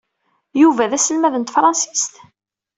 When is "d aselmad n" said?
0.89-1.43